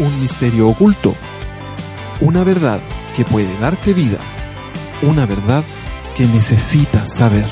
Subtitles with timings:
[0.00, 1.14] un misterio oculto,
[2.20, 2.82] una verdad
[3.14, 4.18] que puede darte vida,
[5.02, 5.64] una verdad
[6.16, 7.46] que necesitas saber.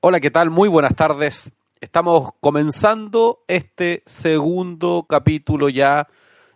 [0.00, 0.50] Hola, ¿qué tal?
[0.50, 1.50] Muy buenas tardes.
[1.80, 6.06] Estamos comenzando este segundo capítulo ya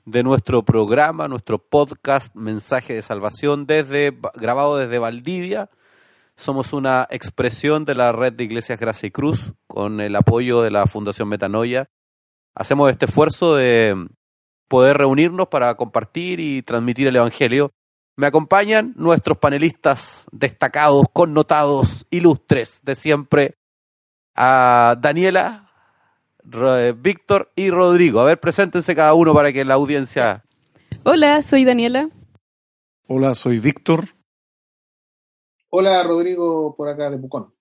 [0.04, 5.70] de nuestro programa, nuestro podcast Mensaje de Salvación desde grabado desde Valdivia.
[6.36, 10.70] Somos una expresión de la red de Iglesias Gracia y Cruz con el apoyo de
[10.70, 11.88] la Fundación Metanoia.
[12.54, 13.94] Hacemos este esfuerzo de
[14.68, 17.72] poder reunirnos para compartir y transmitir el Evangelio.
[18.16, 23.56] Me acompañan nuestros panelistas destacados, connotados, ilustres de siempre,
[24.34, 25.70] a Daniela,
[26.96, 28.20] Víctor y Rodrigo.
[28.20, 30.44] A ver, preséntense cada uno para que la audiencia...
[31.04, 32.08] Hola, soy Daniela.
[33.06, 34.08] Hola, soy Víctor.
[35.74, 37.54] Hola, Rodrigo, por acá de Pucón.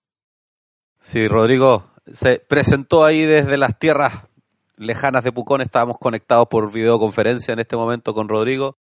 [0.99, 4.27] Sí, Rodrigo se presentó ahí desde las tierras
[4.75, 5.61] lejanas de Pucón.
[5.61, 8.75] Estábamos conectados por videoconferencia en este momento con Rodrigo.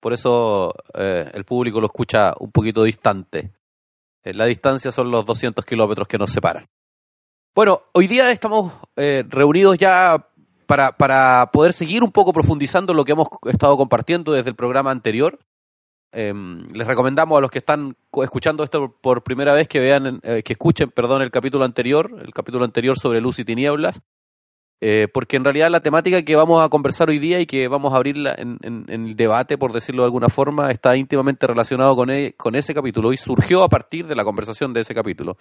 [0.00, 3.52] Por eso eh, el público lo escucha un poquito distante.
[4.24, 6.66] La distancia son los 200 kilómetros que nos separan.
[7.54, 10.30] Bueno, hoy día estamos eh, reunidos ya
[10.66, 14.90] para, para poder seguir un poco profundizando lo que hemos estado compartiendo desde el programa
[14.90, 15.38] anterior.
[16.16, 20.44] Em, les recomendamos a los que están escuchando esto por primera vez que vean, eh,
[20.44, 24.00] que escuchen, perdón, el capítulo anterior, el capítulo anterior sobre luz y tinieblas,
[24.80, 27.92] eh, porque en realidad la temática que vamos a conversar hoy día y que vamos
[27.92, 32.34] a abrir en, el debate, por decirlo de alguna forma, está íntimamente relacionado con, e,
[32.36, 35.36] con ese capítulo y surgió a partir de la conversación de ese capítulo.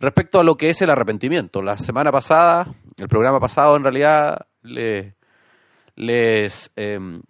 [0.00, 4.46] Respecto a lo que es el arrepentimiento, la semana pasada, el programa pasado en realidad
[4.62, 5.12] les,
[5.96, 7.20] les em,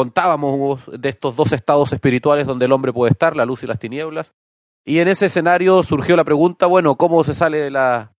[0.00, 3.78] contábamos de estos dos estados espirituales donde el hombre puede estar, la luz y las
[3.78, 4.32] tinieblas.
[4.82, 8.14] Y en ese escenario surgió la pregunta, bueno, ¿cómo se sale de, la,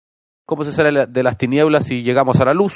[0.44, 2.74] cómo se sale de las tinieblas si llegamos a la luz?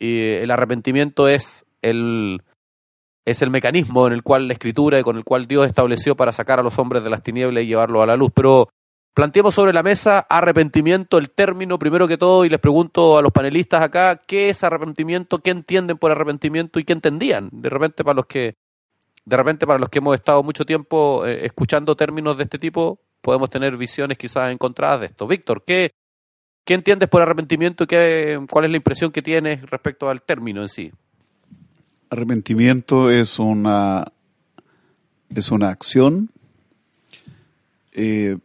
[0.00, 2.42] Y el arrepentimiento es el,
[3.24, 6.32] es el mecanismo en el cual la escritura y con el cual Dios estableció para
[6.32, 8.32] sacar a los hombres de las tinieblas y llevarlos a la luz.
[8.34, 8.70] Pero
[9.12, 13.32] Planteemos sobre la mesa arrepentimiento, el término primero que todo, y les pregunto a los
[13.32, 15.40] panelistas acá, ¿qué es arrepentimiento?
[15.40, 17.48] ¿Qué entienden por arrepentimiento y qué entendían?
[17.52, 18.54] De repente para los que,
[19.24, 23.00] de repente para los que hemos estado mucho tiempo eh, escuchando términos de este tipo,
[23.20, 25.26] podemos tener visiones quizás encontradas de esto.
[25.26, 25.90] Víctor, ¿qué,
[26.64, 30.62] qué entiendes por arrepentimiento y qué, cuál es la impresión que tienes respecto al término
[30.62, 30.92] en sí?
[32.10, 34.04] Arrepentimiento es una,
[35.34, 36.30] es una acción
[37.92, 38.38] eh,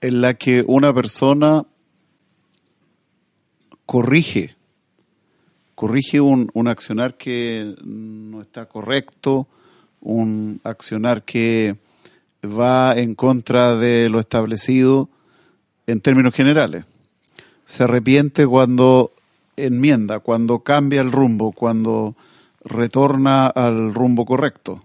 [0.00, 1.64] en la que una persona
[3.84, 4.56] corrige,
[5.74, 9.46] corrige un, un, accionar que no está correcto,
[10.00, 11.76] un accionar que
[12.44, 15.08] va en contra de lo establecido
[15.86, 16.84] en términos generales.
[17.64, 19.12] Se arrepiente cuando
[19.56, 22.14] enmienda, cuando cambia el rumbo, cuando
[22.64, 24.82] retorna al rumbo correcto.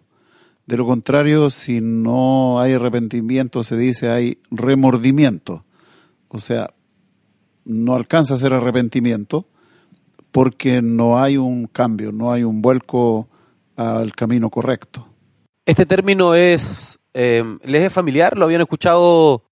[0.66, 5.66] De lo contrario, si no hay arrepentimiento, se dice hay remordimiento.
[6.30, 6.74] O sea,
[7.66, 9.48] no alcanza a ser arrepentimiento
[10.32, 13.28] porque no hay un cambio, no hay un vuelco
[13.76, 15.08] al camino correcto.
[15.66, 18.38] Este término es, eh, ¿les es familiar?
[18.38, 19.50] ¿Lo habían escuchado,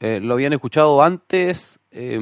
[0.00, 1.78] eh, lo habían escuchado antes?
[1.90, 2.18] Eh,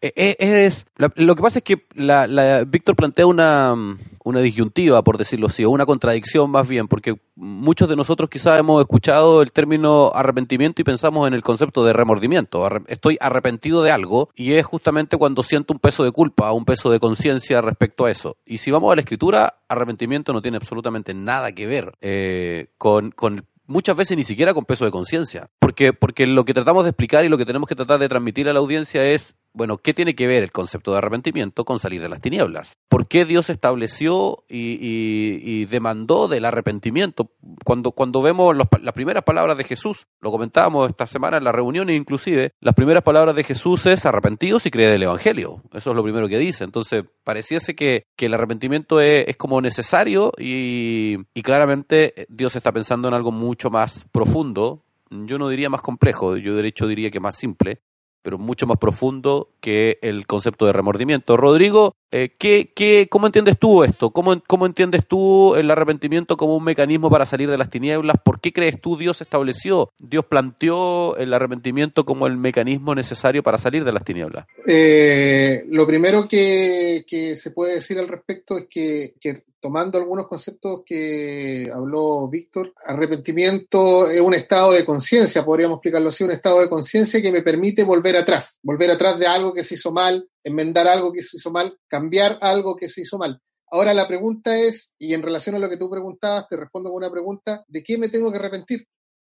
[0.00, 3.74] es, lo que pasa es que la, Víctor plantea una,
[4.22, 8.58] una, disyuntiva, por decirlo así, o una contradicción más bien, porque muchos de nosotros quizás
[8.58, 12.68] hemos escuchado el término arrepentimiento y pensamos en el concepto de remordimiento.
[12.86, 16.90] Estoy arrepentido de algo y es justamente cuando siento un peso de culpa, un peso
[16.90, 18.36] de conciencia respecto a eso.
[18.46, 23.10] Y si vamos a la escritura, arrepentimiento no tiene absolutamente nada que ver eh, con,
[23.10, 25.48] con muchas veces ni siquiera con peso de conciencia.
[25.60, 28.48] Porque, porque lo que tratamos de explicar y lo que tenemos que tratar de transmitir
[28.48, 32.00] a la audiencia es bueno, ¿qué tiene que ver el concepto de arrepentimiento con salir
[32.00, 32.76] de las tinieblas?
[32.88, 37.32] ¿Por qué Dios estableció y, demandó del arrepentimiento?
[37.64, 41.90] Cuando, cuando vemos las primeras palabras de Jesús, lo comentábamos esta semana en la reunión
[41.90, 45.60] inclusive, las primeras palabras de Jesús es arrepentidos y cree del Evangelio.
[45.72, 46.62] Eso es lo primero que dice.
[46.62, 53.14] Entonces, pareciese que, el arrepentimiento es, como necesario y, y claramente Dios está pensando en
[53.14, 57.36] algo mucho más profundo yo no diría más complejo, yo de hecho diría que más
[57.36, 57.80] simple,
[58.28, 61.38] pero mucho más profundo que el concepto de remordimiento.
[61.38, 64.10] Rodrigo, eh, ¿qué, qué, cómo entiendes tú esto?
[64.10, 68.16] ¿Cómo, ¿Cómo entiendes tú el arrepentimiento como un mecanismo para salir de las tinieblas?
[68.22, 73.56] ¿Por qué crees tú Dios estableció, Dios planteó el arrepentimiento como el mecanismo necesario para
[73.56, 74.44] salir de las tinieblas?
[74.66, 80.28] Eh, lo primero que, que, se puede decir al respecto es que, que tomando algunos
[80.28, 86.60] conceptos que habló Víctor, arrepentimiento es un estado de conciencia, podríamos explicarlo así, un estado
[86.60, 90.28] de conciencia que me permite volver atrás, volver atrás de algo que se hizo mal,
[90.42, 93.40] enmendar algo que se hizo mal, cambiar algo que se hizo mal.
[93.70, 96.98] Ahora la pregunta es, y en relación a lo que tú preguntabas, te respondo con
[96.98, 98.86] una pregunta, ¿de qué me tengo que arrepentir?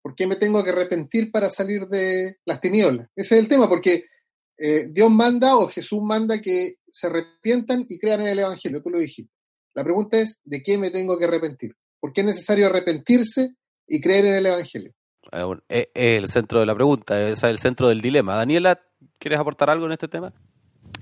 [0.01, 3.07] ¿Por qué me tengo que arrepentir para salir de las tinieblas?
[3.15, 4.05] Ese es el tema, porque
[4.57, 8.89] eh, Dios manda o Jesús manda que se arrepientan y crean en el Evangelio, tú
[8.89, 9.33] lo dijiste.
[9.73, 11.75] La pregunta es, ¿de qué me tengo que arrepentir?
[11.99, 13.55] ¿Por qué es necesario arrepentirse
[13.87, 14.93] y creer en el Evangelio?
[15.67, 18.35] Es el centro de la pregunta, es el centro del dilema.
[18.35, 18.79] Daniela,
[19.17, 20.33] ¿quieres aportar algo en este tema?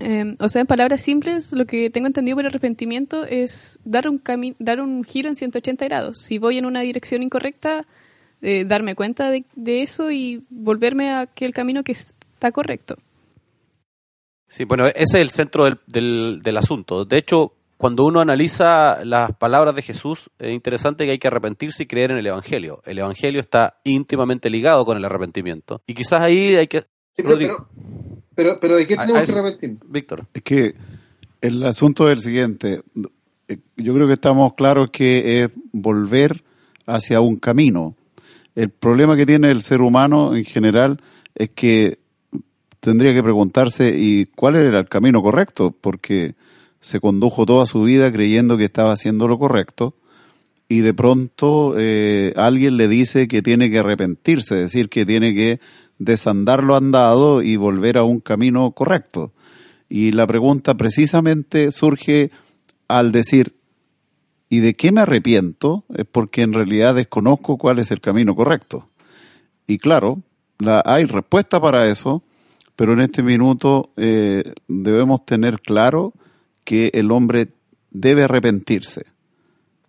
[0.00, 4.22] Eh, o sea, en palabras simples, lo que tengo entendido por arrepentimiento es dar un,
[4.58, 6.18] dar un giro en 180 grados.
[6.20, 7.86] Si voy en una dirección incorrecta,
[8.42, 9.44] eh, darme cuenta de,
[9.82, 12.96] eso y volverme a aquel camino que está correcto.
[14.46, 17.04] Sí, bueno, ese es el centro del, del, del asunto.
[17.04, 21.84] De hecho, cuando uno analiza las palabras de Jesús, es interesante que hay que arrepentirse
[21.84, 22.82] y creer en el Evangelio.
[22.84, 25.80] El Evangelio está íntimamente ligado con el arrepentimiento.
[25.86, 26.86] Y quizás ahí hay que...
[28.34, 29.78] pero, pero, ¿de qué tenemos que arrepentir?
[29.86, 30.26] Víctor.
[30.34, 30.74] Es que
[31.40, 32.82] el asunto es el siguiente.
[33.46, 36.42] Eh, yo creo que estamos claros que es volver
[36.84, 37.94] hacia un camino.
[38.56, 41.00] El problema que tiene el ser humano en general
[41.36, 42.00] es que
[42.80, 46.34] tendría que preguntarse y cuál era el camino correcto, porque
[46.80, 49.94] se condujo toda su vida creyendo que estaba haciendo lo correcto
[50.68, 55.34] y de pronto eh, alguien le dice que tiene que arrepentirse, es decir, que tiene
[55.34, 55.60] que
[55.98, 59.32] desandar lo andado y volver a un camino correcto.
[59.88, 62.30] Y la pregunta precisamente surge
[62.86, 63.54] al decir,
[64.50, 65.84] ¿y de qué me arrepiento?
[65.94, 68.90] Es porque en realidad desconozco cuál es el camino correcto.
[69.66, 70.22] Y claro,
[70.58, 72.22] la, hay respuesta para eso,
[72.76, 76.12] pero en este minuto eh, debemos tener claro
[76.68, 77.48] que el hombre
[77.90, 79.06] debe arrepentirse.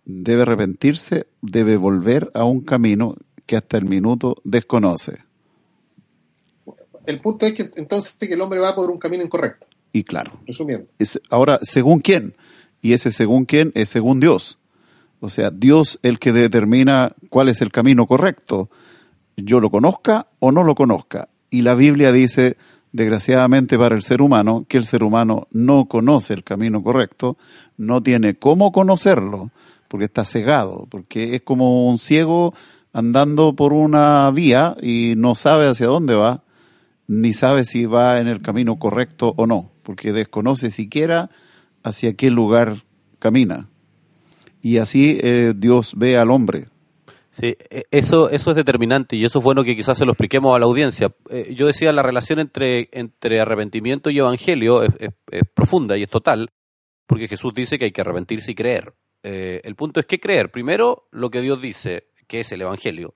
[0.06, 5.18] Debe arrepentirse, debe volver a un camino que hasta el minuto desconoce.
[7.04, 9.66] El punto es que entonces que el hombre va por un camino incorrecto.
[9.92, 10.40] Y claro.
[10.46, 10.86] Resumiendo.
[11.28, 12.34] ahora, ¿según quién?
[12.80, 14.58] Y ese según quién es según Dios.
[15.20, 18.70] O sea, Dios el que determina cuál es el camino correcto.
[19.36, 21.28] Yo lo conozca o no lo conozca.
[21.50, 22.56] Y la Biblia dice,
[22.92, 27.36] desgraciadamente para el ser humano, que el ser humano no conoce el camino correcto,
[27.76, 29.50] no tiene cómo conocerlo,
[29.88, 32.54] porque está cegado, porque es como un ciego
[32.92, 36.42] andando por una vía y no sabe hacia dónde va,
[37.06, 41.30] ni sabe si va en el camino correcto o no, porque desconoce siquiera
[41.82, 42.84] hacia qué lugar
[43.18, 43.68] camina.
[44.62, 46.68] Y así eh, Dios ve al hombre,
[47.30, 50.54] Sí, e, eso, eso es determinante y eso es bueno que quizás se lo expliquemos
[50.54, 51.14] a la audiencia.
[51.30, 54.90] Eh, yo decía, la relación entre, entre arrepentimiento y evangelio es,
[55.54, 56.50] profunda y es total,
[57.06, 58.94] porque Jesús dice que hay que arrepentirse y creer.
[59.22, 63.14] Eh, el punto es que creer, primero, lo que Dios dice, que es el evangelio,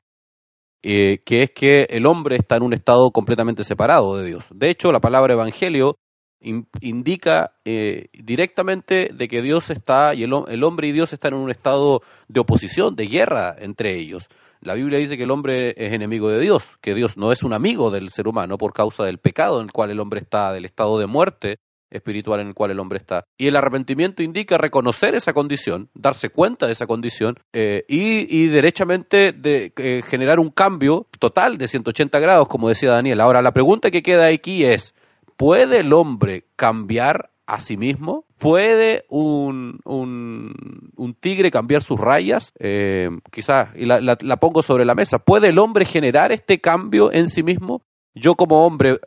[0.82, 4.44] eh, que es que el hombre está en un estado completamente separado de Dios.
[4.50, 5.96] De hecho, la palabra evangelio
[6.40, 11.50] indica eh, directamente de que Dios está, y el, hombre y Dios están en un
[11.50, 14.28] estado de oposición, de guerra entre ellos.
[14.60, 17.52] La Biblia dice que el hombre es enemigo de Dios, que Dios no es un
[17.52, 20.64] amigo del ser humano por causa del pecado en el cual el hombre está, del
[20.64, 21.58] estado de muerte
[21.90, 23.24] espiritual en el cual el hombre está.
[23.38, 28.48] Y el arrepentimiento indica reconocer esa condición, darse cuenta de esa condición eh, y, y,
[28.48, 33.20] derechamente de, eh, generar un cambio total de 180 grados, como decía Daniel.
[33.20, 34.94] Ahora, la pregunta que queda aquí es,
[35.36, 38.24] ¿Puede el hombre cambiar a sí mismo?
[38.38, 42.52] ¿Puede un, un, tigre cambiar sus rayas?
[42.58, 47.12] Eh, quizás, y la, la, pongo sobre la mesa, ¿puede el hombre generar este cambio
[47.12, 47.82] en sí mismo?
[48.14, 49.00] Yo como hombre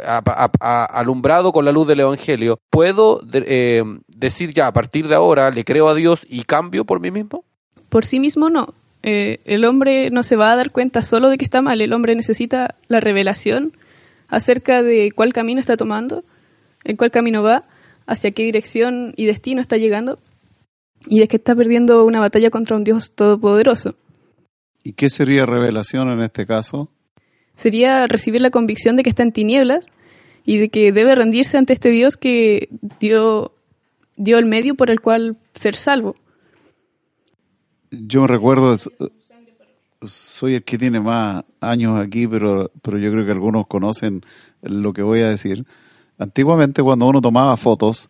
[0.60, 5.64] alumbrado con la luz del Evangelio, ¿puedo eh, decir ya a partir de ahora le
[5.64, 7.46] creo a Dios y cambio por mí mismo?
[7.88, 8.74] Por sí mismo no.
[9.04, 11.94] Eh, el hombre no se va a dar cuenta solo de que está mal, el
[11.94, 13.78] hombre necesita la revelación
[14.28, 16.24] acerca de cuál camino está tomando,
[16.84, 17.66] en cuál camino va,
[18.06, 20.20] hacia qué dirección y destino está llegando,
[21.06, 23.96] y de que está perdiendo una batalla contra un Dios todopoderoso.
[24.84, 26.90] ¿Y qué sería revelación en este caso?
[27.56, 29.88] Sería recibir la convicción de que está en tinieblas
[30.46, 32.70] y de que debe rendirse ante este Dios que
[33.00, 33.54] dio,
[34.16, 36.16] dio el medio por el cual ser salvo.
[37.92, 38.78] Yo me recuerdo,
[40.02, 44.24] soy el que tiene más años aquí, pero, pero yo creo que algunos conocen
[44.62, 45.66] lo que voy a decir.
[46.18, 48.10] Antiguamente cuando uno tomaba fotos,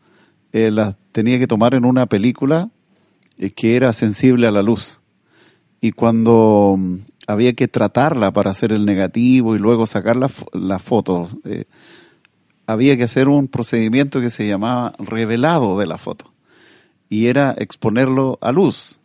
[0.51, 2.69] eh, las tenía que tomar en una película
[3.37, 5.01] eh, que era sensible a la luz.
[5.81, 6.95] Y cuando mm,
[7.27, 11.65] había que tratarla para hacer el negativo y luego sacar las la fotos, eh,
[12.65, 16.33] había que hacer un procedimiento que se llamaba revelado de la foto.
[17.09, 18.99] Y era exponerlo a luz.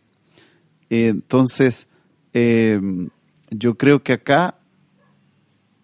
[0.89, 1.87] entonces,
[2.33, 2.79] eh,
[3.49, 4.55] yo creo que acá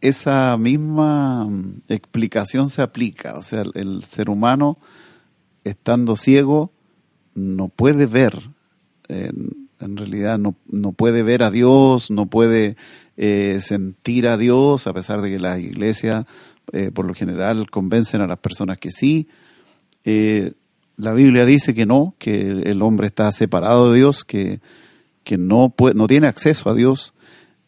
[0.01, 3.35] esa misma mm, explicación se aplica.
[3.35, 4.77] O sea, el ser humano,
[5.63, 6.71] estando ciego,
[7.35, 8.49] no puede ver,
[9.07, 12.75] en realidad no, no, puede ver a Dios, no puede
[13.17, 16.25] eh, sentir a Dios, a pesar de que las iglesias
[16.71, 19.27] eh, por lo general convencen a las personas que sí.
[20.05, 20.53] Eh,
[20.97, 24.59] la Biblia dice que no, que el hombre está separado de Dios, que,
[25.23, 27.13] que no, no tiene acceso a Dios.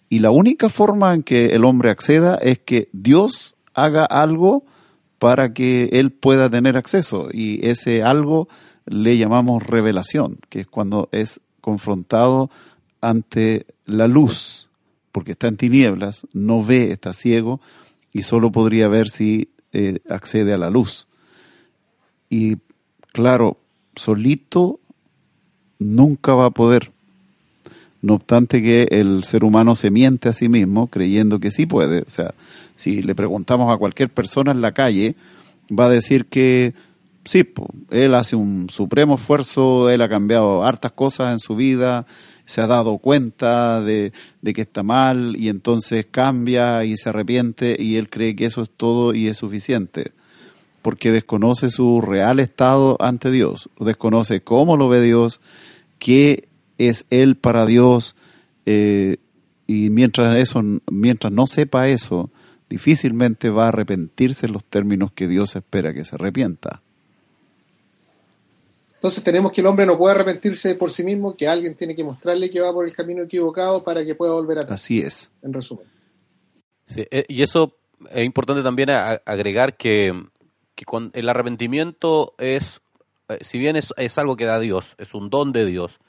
[0.10, 4.65] Y la única forma en que el hombre acceda es que Dios haga algo
[5.20, 7.29] para que él pueda tener acceso.
[7.31, 8.48] Y ese algo
[8.86, 12.50] le llamamos revelación, que es cuando es confrontado
[13.01, 14.70] ante la luz,
[15.12, 17.62] porque está en tinieblas, no ve, está ciego
[18.12, 21.08] y solo podría ver si eh, accede a la luz.
[22.29, 22.58] Y
[23.12, 23.58] claro,
[23.96, 24.79] solito
[25.79, 26.91] nunca va a poder.
[28.01, 32.01] No obstante que el ser humano se miente a sí mismo creyendo que sí puede.
[32.01, 32.34] O sea,
[32.75, 35.15] si le preguntamos a cualquier persona en la calle,
[35.72, 36.74] va a decir que
[37.24, 37.46] sí,
[37.91, 42.05] él hace un supremo esfuerzo, él ha cambiado hartas cosas en su vida,
[42.46, 47.77] se ha dado cuenta de, de, que está mal y entonces cambia y se arrepiente
[47.79, 50.12] y él cree que eso es todo y es suficiente,
[50.81, 55.39] porque desconoce su real estado ante Dios, desconoce cómo lo ve Dios,
[56.00, 56.50] qué
[56.89, 58.15] es él para Dios
[58.65, 59.17] eh,
[59.67, 62.29] y mientras eso, mientras no sepa eso,
[62.69, 66.81] difícilmente va a arrepentirse en los términos que Dios espera que se arrepienta.
[68.95, 72.03] Entonces tenemos que el hombre no puede arrepentirse por sí mismo, que alguien tiene que
[72.03, 75.31] mostrarle que va por el camino equivocado para que pueda volver a Así es.
[75.41, 75.88] En resumen.
[76.85, 77.75] Sí, eh, y eso
[78.11, 80.13] es importante también agregar que,
[80.75, 82.81] que el arrepentimiento es,
[83.29, 86.00] eh, si bien es, es algo que da Dios, es un don de Dios,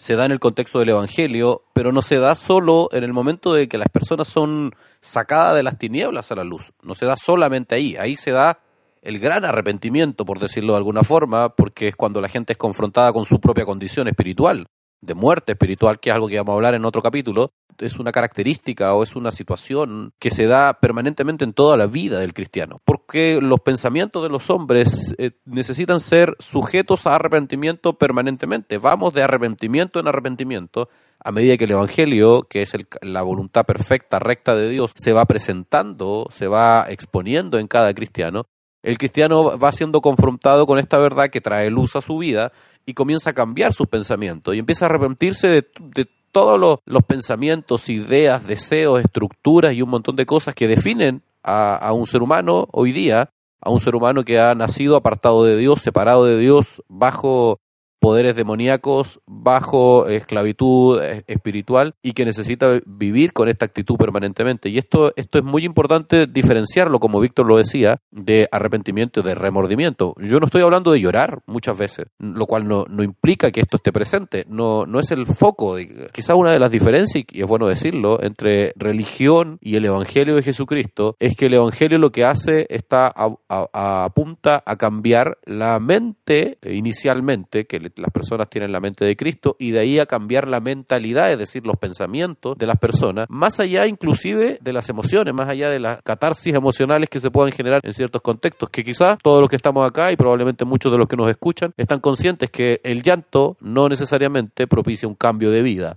[0.00, 3.52] se da en el contexto del Evangelio, pero no se da solo en el momento
[3.52, 6.72] de que las personas son sacadas de las tinieblas a la luz.
[6.82, 7.96] No se da solamente ahí.
[7.96, 8.60] Ahí se da
[9.02, 13.12] el gran arrepentimiento, por decirlo de alguna forma, porque es cuando la gente es confrontada
[13.12, 14.68] con su propia condición espiritual,
[15.02, 18.12] de muerte espiritual, que es algo que vamos a hablar en otro capítulo, es una
[18.12, 22.80] característica o es una situación que se da permanentemente en toda la vida del cristiano,
[22.84, 28.78] porque los pensamientos de los hombres eh, necesitan ser sujetos a arrepentimiento permanentemente.
[28.78, 30.88] Vamos de arrepentimiento en arrepentimiento
[31.22, 32.72] a medida que el Evangelio, que es
[33.02, 38.46] la voluntad perfecta, recta de Dios, se va presentando, se va exponiendo en cada cristiano,
[38.82, 42.52] el cristiano va siendo confrontado con esta verdad que trae luz a su vida
[42.86, 48.46] y comienza a cambiar sus pensamientos y empieza a arrepentirse de, todos los, pensamientos, ideas,
[48.46, 52.92] deseos, estructuras y un montón de cosas que definen a, a un ser humano hoy
[52.92, 57.58] día, a un ser humano que ha nacido apartado de Dios, separado de Dios, bajo
[58.00, 64.70] poderes demoníacos bajo esclavitud eh, espiritual y que necesita vivir con esta actitud permanentemente.
[64.70, 70.14] Y esto, esto es muy importante diferenciarlo, como Víctor lo decía, de arrepentimiento de remordimiento.
[70.18, 73.76] Yo no estoy hablando de llorar muchas veces, lo cual no, no implica que esto
[73.76, 75.76] esté presente, no, no es el foco.
[76.12, 80.42] Quizás una de las diferencias, y es bueno decirlo, entre religión y el Evangelio de
[80.42, 83.12] Jesucristo es que el Evangelio lo que hace está
[83.48, 89.70] apunta a cambiar la mente inicialmente, que las personas tienen la mente de Cristo y
[89.70, 93.86] de ahí a cambiar la mentalidad, es decir, los pensamientos de las personas, más allá
[93.86, 97.92] inclusive de las emociones, más allá de las catarsis emocionales que se puedan generar en
[97.92, 101.16] ciertos contextos, que quizás todos los que estamos acá y probablemente muchos de los que
[101.16, 105.96] nos escuchan están conscientes que el llanto no necesariamente propicia un cambio de vida.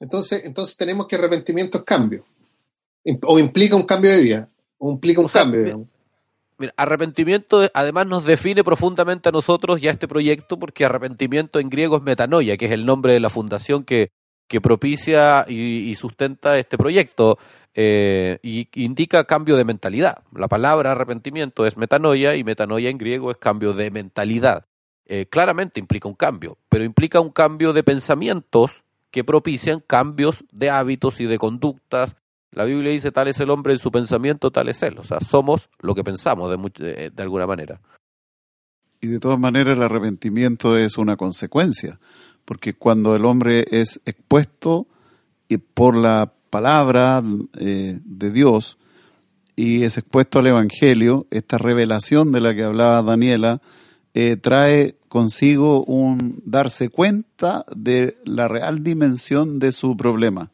[0.00, 2.24] Entonces, entonces tenemos que arrepentimiento es cambio,
[3.22, 5.86] o implica un cambio de vida, o implica un cambio.
[6.76, 11.96] Arrepentimiento además nos define profundamente a nosotros y a este proyecto porque arrepentimiento en griego
[11.96, 14.10] es metanoia, que es el nombre de la fundación que,
[14.48, 17.38] que propicia y, sustenta este proyecto
[17.74, 20.24] eh, y indica cambio de mentalidad.
[20.34, 24.66] La palabra arrepentimiento es metanoia y metanoia en griego es cambio de mentalidad.
[25.06, 30.70] Eh, claramente implica un cambio, pero implica un cambio de pensamientos que propician cambios de
[30.70, 32.16] hábitos y de conductas
[32.52, 34.98] la Biblia dice, tal es el hombre en su pensamiento, tal es él.
[34.98, 37.80] O sea, somos lo que pensamos de, de, alguna manera.
[39.00, 41.98] Y de todas maneras el arrepentimiento es una consecuencia,
[42.44, 44.86] porque cuando el hombre es expuesto
[45.74, 47.22] por la palabra
[47.58, 48.78] eh, de Dios
[49.56, 53.60] y es expuesto al Evangelio, esta revelación de la que hablaba Daniela,
[54.14, 60.50] eh, trae consigo un darse cuenta de la real dimensión de su problema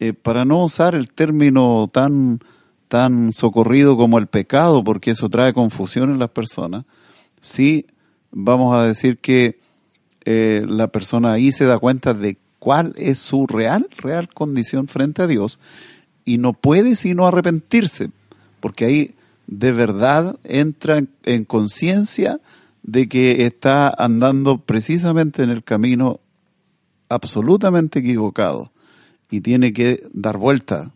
[0.00, 2.38] eh, para no usar el término tan,
[2.86, 6.84] tan socorrido como el pecado, porque eso trae confusión en las personas,
[7.40, 7.86] sí
[8.30, 9.58] vamos a decir que
[10.24, 15.22] eh, la persona ahí se da cuenta de cuál es su real, real condición frente
[15.22, 15.58] a Dios
[16.24, 18.10] y no puede sino arrepentirse,
[18.60, 19.14] porque ahí
[19.48, 22.40] de verdad entra en, en conciencia
[22.84, 26.20] de que está andando precisamente en el camino
[27.08, 28.70] absolutamente equivocado
[29.30, 30.92] y tiene que dar vuelta,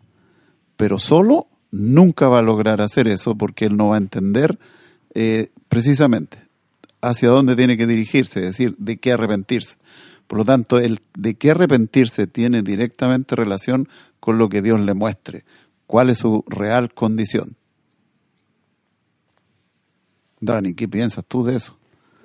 [0.77, 4.59] pero solo nunca va a lograr hacer eso porque él no va a entender
[5.13, 6.37] eh, precisamente
[7.01, 9.75] hacia dónde tiene que dirigirse, es decir, de qué arrepentirse.
[10.27, 14.93] Por lo tanto, el de qué arrepentirse tiene directamente relación con lo que Dios le
[14.93, 15.43] muestre,
[15.85, 17.55] cuál es su real condición.
[20.39, 21.77] Dani, ¿qué piensas tú de eso?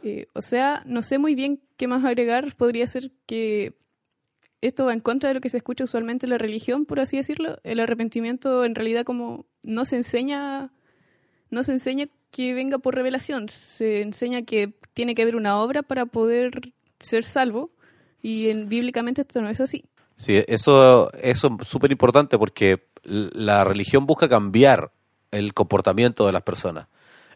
[0.03, 2.55] Eh, o sea, no sé muy bien qué más agregar.
[2.57, 3.75] Podría ser que
[4.61, 7.17] esto va en contra de lo que se escucha usualmente en la religión, por así
[7.17, 7.59] decirlo.
[7.63, 10.73] El arrepentimiento en realidad como no se enseña,
[11.51, 15.83] no se enseña que venga por revelación, se enseña que tiene que haber una obra
[15.83, 17.71] para poder ser salvo
[18.21, 19.85] y en, bíblicamente esto no es así.
[20.17, 24.91] Sí, eso, eso es súper importante porque la religión busca cambiar
[25.31, 26.89] el comportamiento de las personas.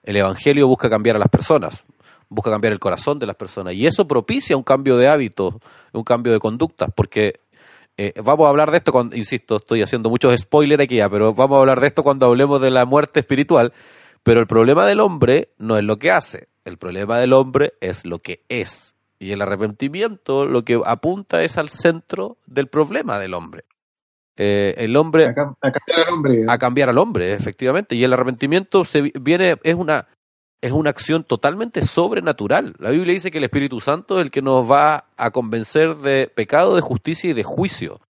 [0.03, 1.85] El Evangelio busca cambiar a las personas,
[2.33, 5.55] busca cambiar el corazón de las personas y eso propicia un cambio de hábitos,
[5.93, 7.41] un cambio de conductas, porque
[7.97, 11.35] eh, vamos a hablar de esto, cuando, insisto, estoy haciendo muchos spoilers aquí ya, pero
[11.35, 13.73] vamos a hablar de esto cuando hablemos de la muerte espiritual,
[14.23, 18.05] pero el problema del hombre no es lo que hace, el problema del hombre es
[18.07, 18.95] lo que es.
[19.19, 23.65] Y el arrepentimiento lo que apunta es al centro del problema del hombre.
[24.37, 26.45] Eh, el hombre A, cam- a cambiar al hombre.
[26.49, 27.95] a cambiar al hombre, efectivamente.
[27.95, 30.09] Y el arrepentimiento se vi- viene, es una,
[30.63, 32.75] es una acción totalmente sobrenatural.
[32.79, 36.29] La Biblia dice que el Espíritu Santo es el que nos va a convencer de
[36.29, 38.01] pecado, de justicia y de juicio.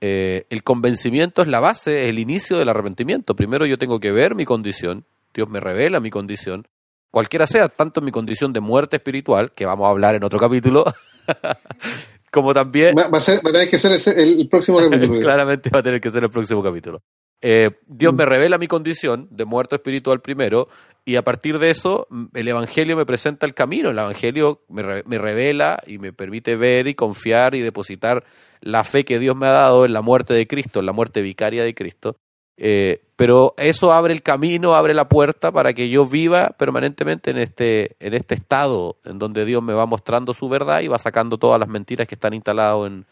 [0.00, 3.36] Eh, el convencimiento es la base, es el inicio del arrepentimiento.
[3.36, 6.66] Primero yo tengo que ver mi condición, Dios me revela mi condición,
[7.12, 10.84] cualquiera sea, tanto mi condición de muerte espiritual, que vamos a hablar en otro capítulo,
[12.32, 15.20] como también Va, va a ser, va a tener que ser el próximo capítulo.
[15.20, 17.02] Claramente va a tener que ser el próximo capítulo.
[17.46, 18.16] Eh, Dios Mm.
[18.16, 20.68] me revela mi condición de muerto espiritual primero
[21.04, 23.90] y a partir de eso mm, el Evangelio me presenta el camino.
[23.90, 28.24] El Evangelio me, re- me revela y me permite ver y confiar y depositar
[28.62, 31.20] la fe que Dios me ha dado en la muerte de Cristo, en la muerte
[31.20, 32.16] vicaria de Cristo.
[32.56, 37.38] Eh, pero eso abre el camino, abre la puerta para que yo viva permanentemente en
[37.38, 41.36] este, en este estado en donde Dios me va mostrando su verdad y va sacando
[41.36, 43.04] todas las mentiras que están instalado en,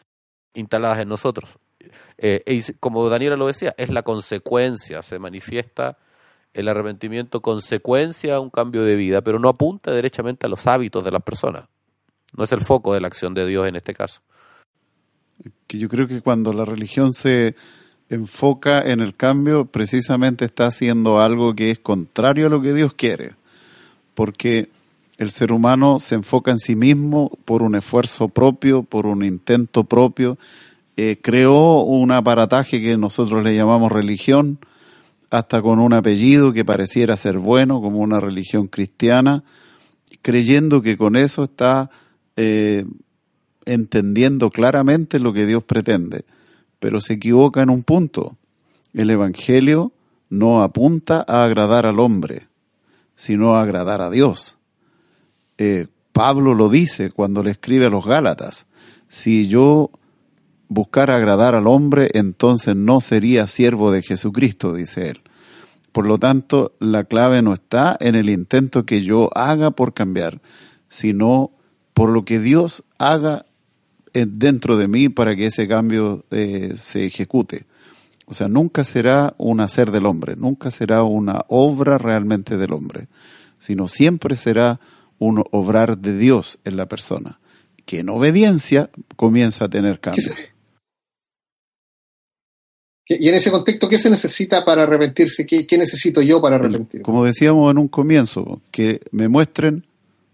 [0.55, 1.57] instaladas en nosotros.
[2.17, 5.97] Eh, como Daniela lo decía, es la consecuencia, se manifiesta
[6.53, 11.03] el arrepentimiento consecuencia a un cambio de vida, pero no apunta derechamente a los hábitos
[11.03, 11.65] de las personas.
[12.37, 14.21] No es el foco de la acción de Dios en este caso.
[15.67, 17.55] que yo creo que cuando la religión se
[18.09, 22.93] enfoca en el cambio, precisamente está haciendo algo que es contrario a lo que Dios
[22.93, 23.33] quiere,
[24.13, 24.69] porque
[25.17, 29.83] el ser humano se enfoca en sí mismo por un esfuerzo propio, por un intento
[29.83, 30.37] propio,
[30.95, 34.59] eh, creó un aparataje que nosotros le llamamos religión,
[35.29, 39.43] hasta con un apellido que pareciera ser bueno, como una religión cristiana,
[40.21, 41.89] creyendo que con eso está
[42.35, 42.85] eh,
[43.65, 46.25] entendiendo claramente lo que Dios pretende,
[46.79, 48.37] pero se equivoca en un punto.
[48.93, 49.91] El Evangelio
[50.29, 52.47] no apunta a agradar al hombre,
[53.15, 54.57] sino a agradar a Dios.
[55.57, 58.67] Eh, Pablo lo dice cuando le escribe a los Gálatas,
[59.07, 59.89] si yo
[60.67, 65.21] buscara agradar al hombre, entonces no sería siervo de Jesucristo, dice él.
[65.91, 70.41] Por lo tanto, la clave no está en el intento que yo haga por cambiar,
[70.89, 71.51] sino
[71.93, 73.45] por lo que Dios haga
[74.13, 77.65] eh, dentro de mí para que ese cambio eh, se ejecute.
[78.25, 83.07] O sea, nunca será un hacer del hombre, nunca será una obra realmente del hombre,
[83.59, 84.79] sino siempre será
[85.19, 87.39] un obrar de Dios en la persona,
[87.85, 90.52] que en obediencia comienza a tener ¿Qué cambios.
[93.13, 95.45] Se- ¿Qué- Y en ese contexto, ¿qué se necesita para arrepentirse?
[95.45, 97.03] ¿Qué, qué necesito yo para arrepentirme?
[97.03, 99.85] Como decíamos en un comienzo, que me muestren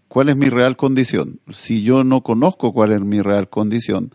[0.08, 1.38] cuál es mi real condición.
[1.50, 4.12] Si yo no conozco cuál es mi real condición,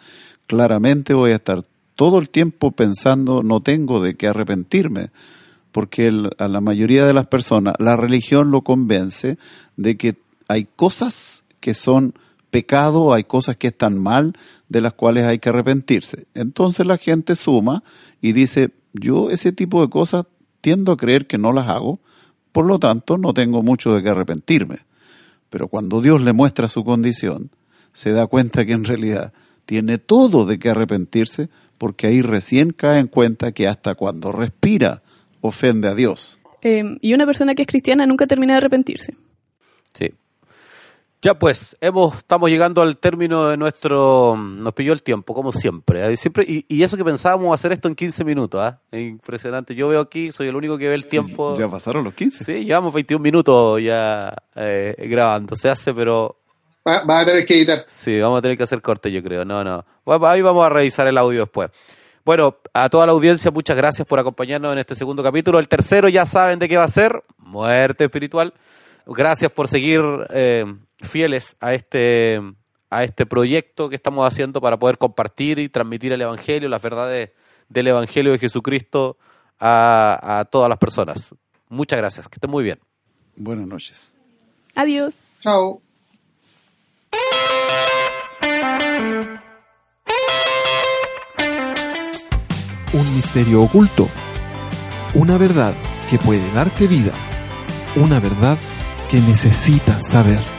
[0.48, 1.64] claramente voy a estar
[1.96, 5.10] todo el tiempo pensando no tengo de qué arrepentirme,
[5.72, 9.38] porque el- a la mayoría de las personas la religión lo convence
[9.78, 10.16] de que
[10.48, 12.14] hay cosas que son
[12.56, 14.32] pecado, hay cosas que están mal,
[14.70, 16.26] de las cuales hay que arrepentirse.
[16.34, 17.84] Entonces la gente suma
[18.22, 20.26] y dice, yo ese tipo de cosas
[20.62, 22.00] tiendo a creer que no las hago,
[22.54, 24.78] por lo tanto no tengo mucho de qué arrepentirme.
[25.50, 27.50] Pero cuando Dios le muestra su condición,
[27.92, 29.34] se da cuenta que en realidad
[29.66, 35.04] tiene todo de qué arrepentirse, porque ahí recién cae en cuenta que hasta cuando respira
[35.42, 36.40] ofende a Dios.
[36.62, 39.12] Eh, y una persona que es cristiana nunca termina de arrepentirse.
[39.94, 40.14] Sí.
[41.26, 44.38] Ya pues, hemos, estamos llegando al término de nuestro...
[44.38, 46.14] Nos pilló el tiempo, como siempre.
[46.14, 46.18] ¿eh?
[46.18, 48.62] siempre y, y eso que pensábamos hacer esto en 15 minutos.
[48.62, 48.80] ¿ah?
[48.92, 49.74] Es Impresionante.
[49.74, 51.56] Yo veo aquí, soy el único que ve el tiempo.
[51.58, 52.44] Ya pasaron los 15.
[52.44, 55.56] Sí, llevamos 21 minutos ya eh, grabando.
[55.56, 56.38] Se hace, pero
[56.88, 57.86] Va, va a tener que editar.
[57.88, 59.44] Sí, vamos a tener que hacer corte, yo creo.
[59.44, 59.84] No, no.
[60.06, 61.72] Bueno, ahí vamos a revisar el audio después.
[62.24, 65.58] Bueno, a toda la audiencia, muchas gracias por acompañarnos en este segundo capítulo.
[65.58, 68.54] El tercero ya saben de qué va a ser, muerte espiritual.
[69.08, 70.66] Gracias por seguir eh,
[71.00, 72.40] fieles a este,
[72.90, 77.32] a este proyecto que estamos haciendo para poder compartir y transmitir el Evangelio, las verdades
[77.70, 79.18] del Evangelio de Jesucristo
[79.60, 81.34] a, a todas las personas.
[81.70, 82.80] Muchas gracias, que estén muy bien.
[83.36, 84.16] Buenas noches.
[84.76, 85.18] Adiós.
[85.42, 85.82] Chao.
[92.94, 94.08] Un misterio oculto.
[95.14, 95.76] Una verdad
[96.10, 97.14] que puede darte vida.
[97.98, 98.58] Una verdad
[99.16, 100.55] que necesitas saber.